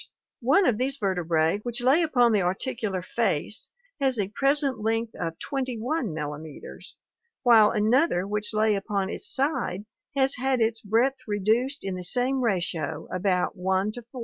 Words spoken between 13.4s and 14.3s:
1: 4.